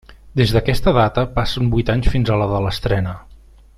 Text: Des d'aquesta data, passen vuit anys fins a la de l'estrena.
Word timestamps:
Des 0.39 0.53
d'aquesta 0.53 0.93
data, 0.95 1.25
passen 1.35 1.69
vuit 1.75 1.91
anys 1.97 2.09
fins 2.15 2.33
a 2.33 2.39
la 2.45 2.49
de 2.55 2.63
l'estrena. 2.65 3.15